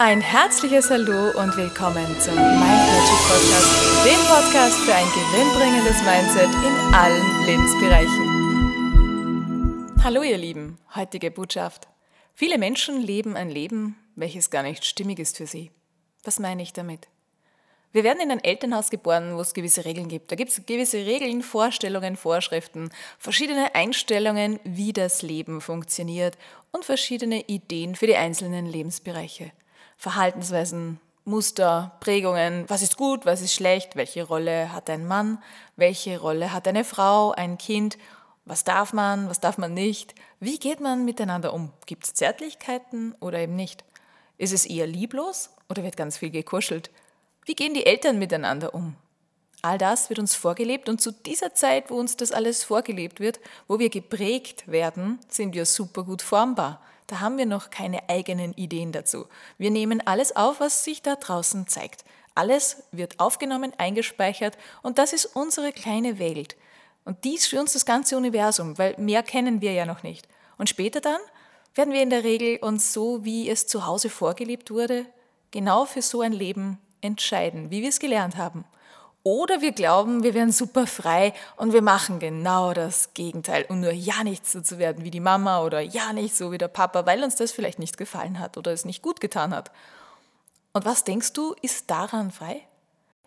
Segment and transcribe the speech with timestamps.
[0.00, 6.54] Ein herzliches Hallo und willkommen zum Mind Magic Podcast, dem Podcast für ein gewinnbringendes Mindset
[6.64, 8.28] in allen Lebensbereichen.
[10.04, 11.88] Hallo ihr Lieben, heutige Botschaft.
[12.32, 15.72] Viele Menschen leben ein Leben, welches gar nicht stimmig ist für sie.
[16.22, 17.08] Was meine ich damit?
[17.90, 20.30] Wir werden in ein Elternhaus geboren, wo es gewisse Regeln gibt.
[20.30, 26.38] Da gibt es gewisse Regeln, Vorstellungen, Vorschriften, verschiedene Einstellungen, wie das Leben funktioniert
[26.70, 29.50] und verschiedene Ideen für die einzelnen Lebensbereiche.
[29.98, 35.42] Verhaltensweisen, Muster, Prägungen, was ist gut, was ist schlecht, welche Rolle hat ein Mann,
[35.76, 37.98] welche Rolle hat eine Frau, ein Kind,
[38.46, 43.14] was darf man, was darf man nicht, wie geht man miteinander um, gibt es Zärtlichkeiten
[43.20, 43.84] oder eben nicht,
[44.38, 46.90] ist es eher lieblos oder wird ganz viel gekuschelt,
[47.44, 48.94] wie gehen die Eltern miteinander um,
[49.60, 53.40] All das wird uns vorgelebt und zu dieser Zeit, wo uns das alles vorgelebt wird,
[53.66, 56.80] wo wir geprägt werden, sind wir super gut formbar.
[57.08, 59.26] Da haben wir noch keine eigenen Ideen dazu.
[59.56, 62.04] Wir nehmen alles auf, was sich da draußen zeigt.
[62.34, 66.54] Alles wird aufgenommen, eingespeichert und das ist unsere kleine Welt.
[67.04, 70.28] Und dies für uns das ganze Universum, weil mehr kennen wir ja noch nicht.
[70.56, 71.20] Und später dann
[71.74, 75.06] werden wir in der Regel uns so, wie es zu Hause vorgelebt wurde,
[75.50, 78.64] genau für so ein Leben entscheiden, wie wir es gelernt haben.
[79.24, 83.92] Oder wir glauben, wir wären super frei und wir machen genau das Gegenteil, um nur
[83.92, 87.04] ja nicht so zu werden wie die Mama oder ja nicht so wie der Papa,
[87.04, 89.70] weil uns das vielleicht nicht gefallen hat oder es nicht gut getan hat.
[90.72, 92.62] Und was denkst du, ist daran frei?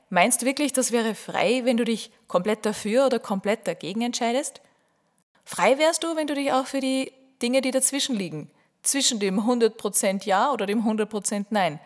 [0.09, 4.61] Meinst du wirklich, das wäre frei, wenn du dich komplett dafür oder komplett dagegen entscheidest?
[5.45, 7.11] Frei wärst du, wenn du dich auch für die
[7.41, 8.49] Dinge, die dazwischen liegen,
[8.83, 11.79] zwischen dem 100% Ja oder dem 100% Nein,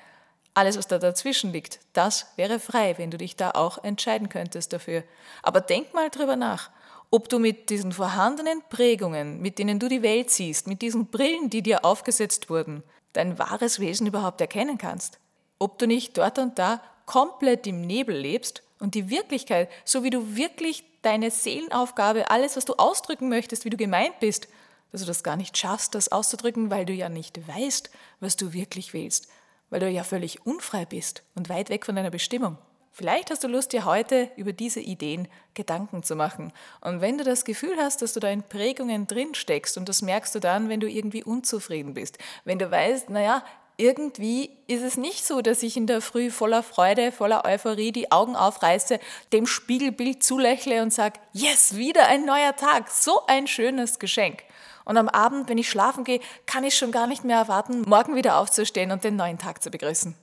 [0.56, 4.73] alles, was da dazwischen liegt, das wäre frei, wenn du dich da auch entscheiden könntest
[4.73, 5.03] dafür.
[5.44, 6.72] Aber denk mal drüber nach,
[7.12, 11.50] ob du mit diesen vorhandenen Prägungen, mit denen du die Welt siehst, mit diesen Brillen,
[11.50, 15.20] die dir aufgesetzt wurden, dein wahres Wesen überhaupt erkennen kannst.
[15.59, 20.09] Ob du nicht dort und da komplett im Nebel lebst und die Wirklichkeit, so wie
[20.09, 24.47] du wirklich deine Seelenaufgabe, alles, was du ausdrücken möchtest, wie du gemeint bist,
[24.91, 27.90] dass du das gar nicht schaffst, das auszudrücken, weil du ja nicht weißt,
[28.22, 29.28] was du wirklich willst,
[29.70, 32.58] weil du ja völlig unfrei bist und weit weg von deiner Bestimmung.
[32.98, 36.53] Vielleicht hast du Lust, dir heute über diese Ideen Gedanken zu machen.
[36.80, 40.02] Und wenn du das Gefühl hast, dass du da in Prägungen drin steckst, und das
[40.02, 43.44] merkst du dann, wenn du irgendwie unzufrieden bist, wenn du weißt, naja,
[43.78, 48.12] irgendwie ist es nicht so, dass ich in der Früh voller Freude, voller Euphorie die
[48.12, 49.00] Augen aufreiße,
[49.34, 54.44] dem Spiegelbild zulächle und sage, yes, wieder ein neuer Tag, so ein schönes Geschenk.
[54.85, 58.16] Und am Abend, wenn ich schlafen gehe, kann ich schon gar nicht mehr erwarten, morgen
[58.16, 60.16] wieder aufzustehen und den neuen Tag zu begrüßen.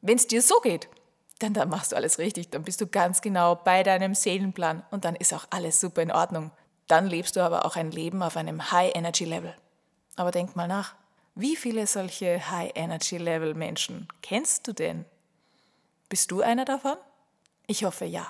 [0.00, 0.88] Wenn es dir so geht,
[1.38, 5.04] dann, dann machst du alles richtig, dann bist du ganz genau bei deinem Seelenplan und
[5.04, 6.50] dann ist auch alles super in Ordnung.
[6.88, 9.54] Dann lebst du aber auch ein Leben auf einem High-Energy-Level.
[10.16, 10.94] Aber denk mal nach,
[11.36, 15.04] wie viele solche High-Energy-Level-Menschen kennst du denn?
[16.08, 16.96] Bist du einer davon?
[17.66, 18.26] Ich hoffe ja.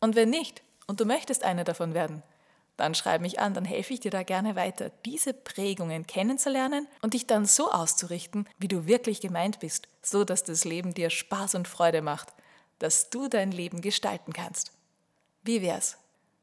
[0.00, 2.22] Und wenn nicht und du möchtest einer davon werden,
[2.76, 7.14] dann schreib mich an, dann helfe ich dir da gerne weiter, diese Prägungen kennenzulernen und
[7.14, 11.54] dich dann so auszurichten, wie du wirklich gemeint bist, so dass das Leben dir Spaß
[11.54, 12.28] und Freude macht,
[12.80, 14.72] dass du dein Leben gestalten kannst.
[15.44, 15.96] Wie wär's?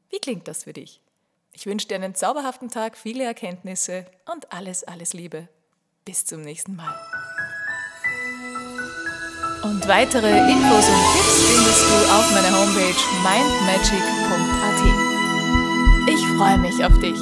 [0.08, 1.02] Wie klingt das für dich?
[1.52, 5.48] Ich wünsche dir einen zauberhaften Tag, viele Erkenntnisse und alles, alles Liebe.
[6.06, 6.94] Bis zum nächsten Mal.
[9.64, 12.94] Und weitere Infos und Tipps findest du auf meiner Homepage
[13.24, 14.82] mindmagic.at.
[16.08, 17.18] Ich freue mich auf dich.